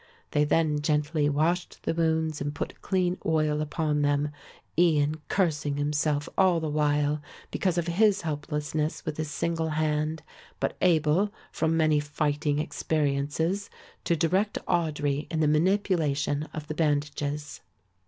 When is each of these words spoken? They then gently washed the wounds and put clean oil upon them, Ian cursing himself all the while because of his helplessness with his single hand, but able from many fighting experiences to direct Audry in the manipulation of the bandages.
They 0.31 0.45
then 0.45 0.81
gently 0.81 1.29
washed 1.29 1.83
the 1.83 1.93
wounds 1.93 2.41
and 2.41 2.55
put 2.55 2.81
clean 2.81 3.19
oil 3.23 3.61
upon 3.61 4.01
them, 4.01 4.31
Ian 4.75 5.21
cursing 5.27 5.77
himself 5.77 6.27
all 6.35 6.59
the 6.59 6.71
while 6.71 7.21
because 7.51 7.77
of 7.77 7.85
his 7.85 8.21
helplessness 8.21 9.05
with 9.05 9.17
his 9.17 9.29
single 9.29 9.69
hand, 9.69 10.23
but 10.59 10.75
able 10.81 11.31
from 11.51 11.77
many 11.77 11.99
fighting 11.99 12.57
experiences 12.57 13.69
to 14.05 14.15
direct 14.15 14.57
Audry 14.67 15.27
in 15.31 15.39
the 15.39 15.47
manipulation 15.47 16.47
of 16.51 16.65
the 16.65 16.73
bandages. 16.73 17.61